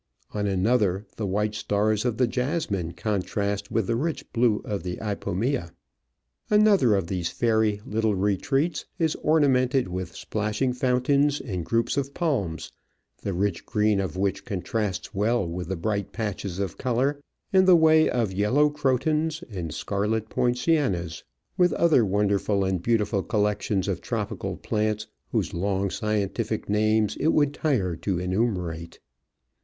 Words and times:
On 0.31 0.47
another 0.47 1.05
the 1.17 1.27
white 1.27 1.53
stars 1.53 2.05
of 2.05 2.17
the 2.17 2.25
jasmine 2.25 2.93
contrast 2.93 3.69
with 3.69 3.85
the 3.85 3.95
rich 3.95 4.33
blue 4.33 4.59
of 4.65 4.81
the 4.81 4.97
ipomea. 4.99 5.69
Another 6.49 6.95
of 6.95 7.05
these 7.05 7.29
fairy 7.29 7.81
little 7.85 8.15
retreats 8.15 8.85
is 8.97 9.13
ornamented 9.17 9.87
with 9.89 10.15
splashing 10.15 10.73
fountains 10.73 11.39
and 11.39 11.63
groups 11.65 11.97
of 11.97 12.15
palms, 12.15 12.71
the 13.21 13.35
rich 13.35 13.63
green 13.67 13.99
of 13.99 14.17
which 14.17 14.43
contrasts 14.43 15.13
well 15.13 15.47
with 15.47 15.67
the 15.67 15.75
bright 15.75 16.11
patches 16.11 16.57
of 16.57 16.79
colour 16.79 17.21
in 17.53 17.65
the 17.65 17.75
way 17.77 18.09
of 18.09 18.33
yellow 18.33 18.71
crotons 18.71 19.43
and 19.51 19.71
scarlet 19.71 20.29
poncianas, 20.29 21.23
with 21.59 21.73
other 21.73 22.03
wonderful 22.03 22.63
and 22.63 22.81
beautiful 22.81 23.21
collections 23.21 23.87
of 23.87 24.01
tropical 24.01 24.57
plants 24.57 25.05
whose 25.31 25.53
long 25.53 25.91
scientific 25.91 26.67
names 26.67 27.15
it 27.17 27.33
would 27.33 27.53
tire 27.53 27.95
to 27.95 28.17
enumerate. 28.17 28.99